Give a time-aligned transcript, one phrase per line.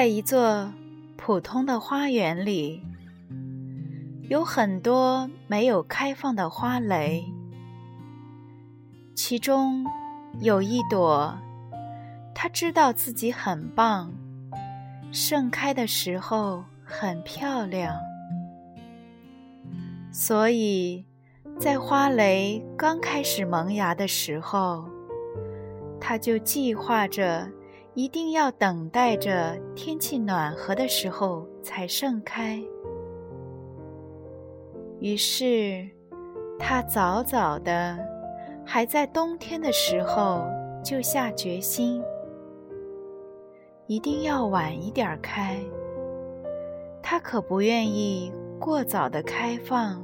[0.00, 0.72] 在一座
[1.18, 2.82] 普通的花园里，
[4.30, 7.30] 有很多没有开放的花蕾。
[9.14, 9.84] 其中
[10.40, 11.36] 有一朵，
[12.34, 14.10] 它知道自己很棒，
[15.12, 17.94] 盛开的时候很漂亮，
[20.10, 21.04] 所以
[21.58, 24.88] 在花蕾刚开始萌芽的时候，
[26.00, 27.46] 它就计划着。
[28.00, 32.58] 一定要等待着天气暖和的时候才盛开。
[35.00, 35.86] 于是，
[36.58, 37.98] 他早早的，
[38.64, 40.48] 还在冬天的时候
[40.82, 42.02] 就下决心，
[43.86, 45.60] 一定要晚一点开。
[47.02, 50.02] 他可不愿意过早的开放，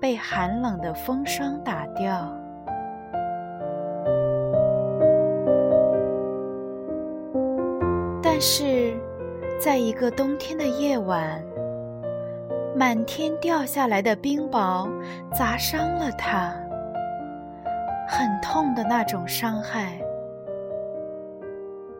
[0.00, 2.34] 被寒冷的风霜打掉。
[8.44, 8.92] 是，
[9.60, 11.40] 在一个冬天的夜晚，
[12.76, 14.90] 满天掉下来的冰雹
[15.32, 16.52] 砸伤了他，
[18.08, 19.96] 很痛的那种伤害。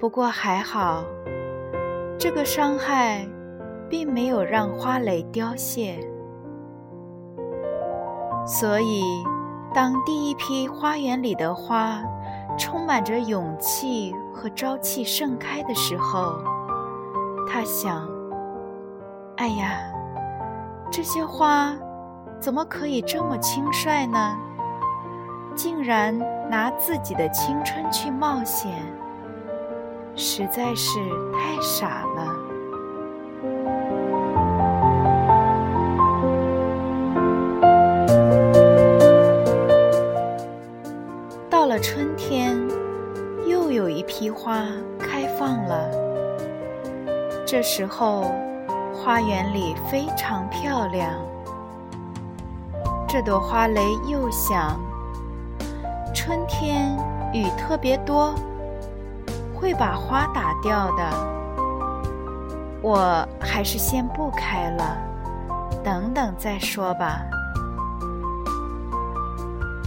[0.01, 1.05] 不过还好，
[2.19, 3.25] 这个伤害
[3.89, 5.97] 并没有让花蕾凋谢。
[8.45, 9.05] 所以，
[9.73, 12.03] 当第一批花园里的花
[12.58, 14.14] 充满着勇气。
[14.34, 16.42] 和朝气盛开的时候，
[17.47, 18.08] 他想
[19.36, 19.78] ：“哎呀，
[20.91, 21.73] 这些花
[22.40, 24.36] 怎么可以这么轻率呢？
[25.55, 26.18] 竟然
[26.51, 28.73] 拿自己的青春去冒险，
[30.17, 30.98] 实在是
[31.33, 32.32] 太傻了。”
[44.22, 44.62] 有一批花
[45.00, 45.90] 开放了，
[47.44, 48.30] 这时候
[48.94, 51.10] 花园里非常漂亮。
[53.08, 54.78] 这朵花蕾又想：
[56.14, 56.96] 春天
[57.33, 58.33] 雨特别多，
[59.55, 61.02] 会把花打掉的。
[62.80, 64.96] 我还是先不开了，
[65.83, 67.22] 等等再说吧。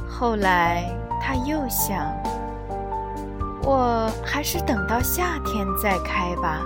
[0.10, 0.84] 后来
[1.22, 2.06] 他又想。
[3.66, 6.62] 我还是等到夏天再开吧。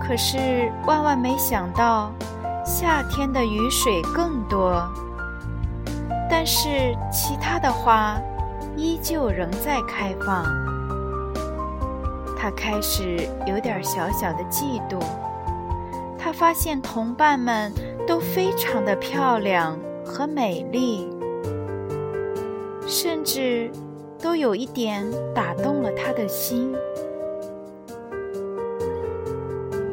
[0.00, 2.12] 可是万万没想到，
[2.64, 4.80] 夏天的雨水更多。
[6.30, 8.16] 但是其他的花
[8.76, 10.44] 依旧仍在开放。
[12.38, 15.02] 他开始有点小小的嫉妒。
[16.16, 17.72] 他发现同伴们
[18.06, 21.08] 都非常的漂亮和美丽，
[22.86, 23.72] 甚至。
[24.26, 26.74] 都有一点打动了他的心，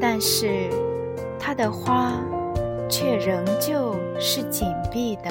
[0.01, 0.71] 但是
[1.39, 2.13] 他的花
[2.89, 5.29] 却仍旧是紧闭的。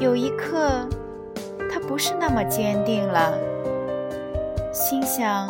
[0.00, 0.84] 有一刻，
[1.72, 3.38] 他不是那么坚定了，
[4.72, 5.48] 心想：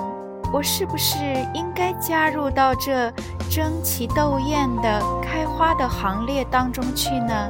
[0.53, 1.17] 我是不是
[1.55, 3.11] 应该加入到这
[3.51, 7.49] 争奇斗艳的开花的行列当中去呢？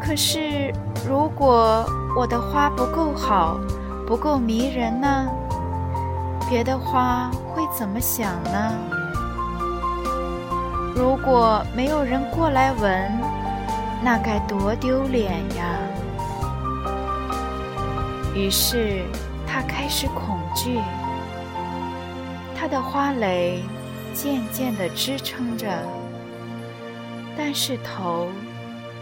[0.00, 0.72] 可是，
[1.06, 1.84] 如果
[2.16, 3.58] 我的花不够好，
[4.06, 5.28] 不够迷人呢？
[6.48, 8.72] 别的花会怎么想呢？
[10.94, 13.12] 如果没有人过来闻，
[14.02, 15.76] 那该多丢脸呀！
[18.34, 19.02] 于是，
[19.46, 20.80] 他开始恐惧。
[22.56, 23.62] 他的花蕾
[24.14, 25.68] 渐渐地支撑着，
[27.36, 28.28] 但是头。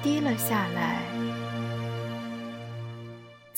[0.03, 0.97] 低了下来，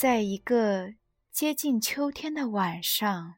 [0.04, 0.92] 在一个
[1.32, 3.36] 接近秋天的晚上，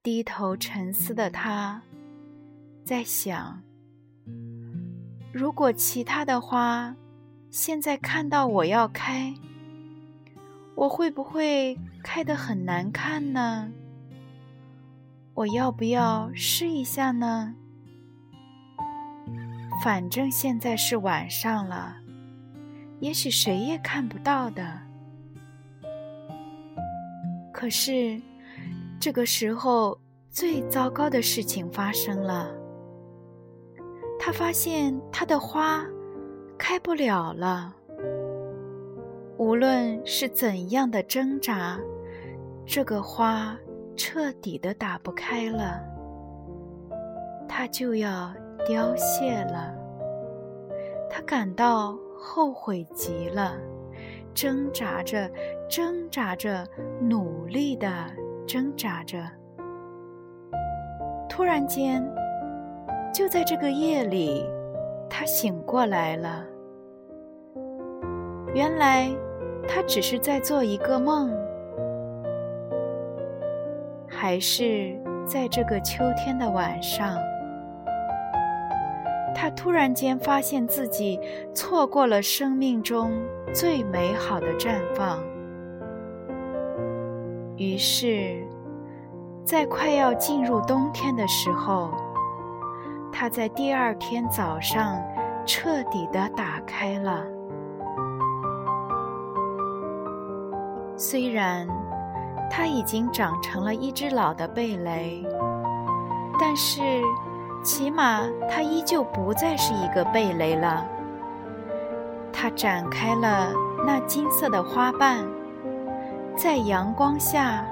[0.00, 1.82] 低头沉思的他，
[2.84, 3.60] 在想：
[5.32, 6.94] 如果其他的花
[7.50, 9.34] 现在看到我要开，
[10.76, 13.72] 我会不会开得很难看呢？
[15.34, 17.56] 我要不要试一下呢？
[19.82, 21.96] 反正现在是晚上了，
[23.00, 24.86] 也许谁也看不到的。
[27.58, 28.16] 可是，
[29.00, 29.98] 这个时候，
[30.30, 32.54] 最糟糕的事情发生了。
[34.16, 35.84] 他发现他的花
[36.56, 37.74] 开不了了。
[39.38, 41.76] 无论是怎样的挣扎，
[42.64, 43.58] 这个花
[43.96, 45.82] 彻底的打不开了，
[47.48, 48.32] 它就要
[48.68, 49.74] 凋谢了。
[51.10, 53.58] 他感到后悔极了，
[54.40, 55.28] 挣扎着，
[55.68, 56.64] 挣扎着，
[57.00, 57.88] 努力的
[58.46, 59.18] 挣扎着。
[61.28, 62.08] 突然间，
[63.12, 64.48] 就在这个夜里，
[65.10, 66.46] 他醒过来了。
[68.54, 69.10] 原来。
[69.70, 71.30] 他只是在做一个梦，
[74.08, 77.18] 还是在这个秋天的晚上，
[79.40, 81.16] 他突然间发现自己
[81.54, 83.12] 错过了生命中
[83.54, 85.22] 最美好的绽放。
[87.56, 88.44] 于是，
[89.44, 91.92] 在快要进入冬天的时候，
[93.12, 95.00] 他在第二天早上
[95.46, 97.24] 彻底的打开了。
[100.96, 101.64] 虽然
[102.50, 105.24] 它已经长成了一只老的贝雷，
[106.40, 106.80] 但是
[107.62, 110.84] 起码它依旧不再是一个蓓蕾了。
[112.32, 113.52] 它展开了
[113.86, 115.24] 那金色的花瓣，
[116.36, 117.64] 在阳光下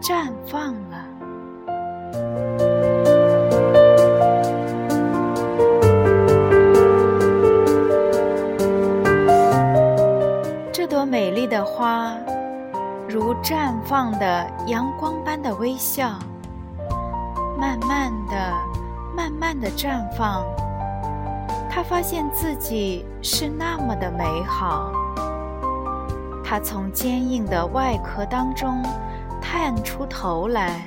[0.00, 1.06] 绽放了。
[10.72, 12.14] 这朵美丽的花。
[13.08, 16.14] 如绽放的阳光般的微笑，
[17.58, 18.54] 慢慢的、
[19.16, 20.44] 慢慢的绽放。
[21.70, 24.92] 他发现自己是那么的美好。
[26.44, 28.82] 他从坚硬的外壳当中
[29.40, 30.82] 探出头来，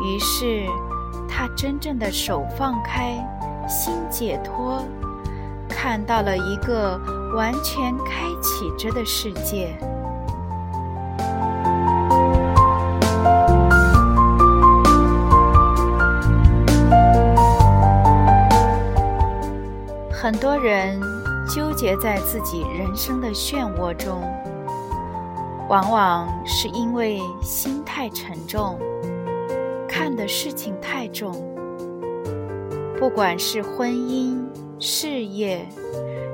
[0.00, 0.66] 于是
[1.28, 3.14] 他真正的手放开，
[3.68, 4.80] 心解脱，
[5.68, 7.00] 看到了一个
[7.34, 9.76] 完全开启着的世界。
[20.22, 21.00] 很多人
[21.48, 24.22] 纠结在自己人生的漩涡中，
[25.68, 28.78] 往往是因为心太沉重，
[29.88, 31.32] 看的事情太重。
[33.00, 34.38] 不管是婚姻、
[34.78, 35.66] 事业，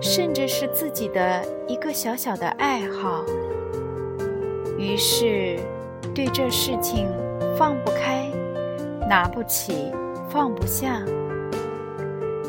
[0.03, 3.25] 甚至是自己的一个小小的爱好，
[4.77, 5.59] 于是
[6.15, 7.09] 对这事情
[7.57, 8.31] 放不开，
[9.09, 9.91] 拿不起，
[10.29, 11.03] 放不下，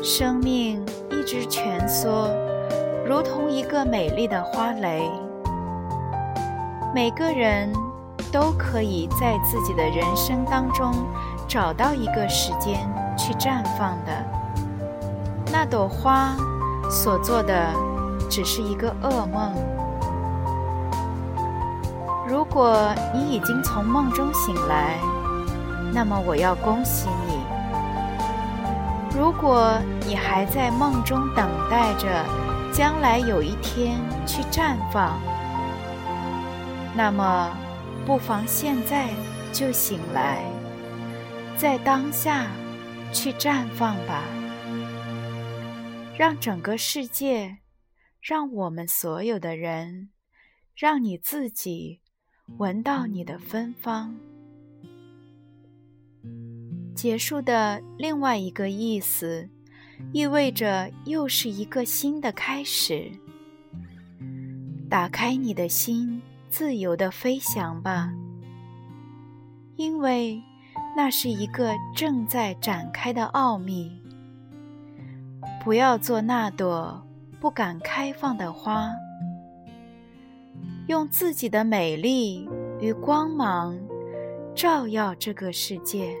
[0.02, 0.84] 生命。
[1.10, 2.28] 一直蜷缩，
[3.04, 5.10] 如同一个美丽的花蕾。
[6.94, 7.72] 每个人
[8.32, 10.92] 都可以在自己的人生当中
[11.46, 14.12] 找到一个时间去绽放的。
[15.52, 16.34] 那朵花
[16.88, 17.68] 所做的
[18.28, 19.52] 只是一个噩梦。
[22.28, 24.96] 如果你已经从梦中醒来，
[25.92, 27.40] 那么我要恭喜你。
[29.18, 29.72] 如果
[30.10, 32.26] 你还在梦中等待着
[32.74, 33.96] 将来有一天
[34.26, 35.20] 去绽放，
[36.96, 37.56] 那么
[38.04, 39.08] 不妨现在
[39.52, 40.50] 就醒来，
[41.56, 42.50] 在当下
[43.12, 44.24] 去绽放吧，
[46.18, 47.58] 让整个世界，
[48.20, 50.10] 让我们所有的人，
[50.74, 52.00] 让你自己
[52.58, 54.16] 闻到你的芬芳。
[56.96, 59.48] 结束的另外一个意思，
[60.12, 63.10] 意味着又是一个新的开始。
[64.88, 68.12] 打开你的心，自由的飞翔吧，
[69.76, 70.42] 因为
[70.96, 73.90] 那是一个正在展开的奥秘。
[75.62, 77.06] 不要做那朵
[77.38, 78.90] 不敢开放的花，
[80.88, 82.48] 用自己的美丽
[82.80, 83.78] 与光芒
[84.54, 86.16] 照耀这个世界。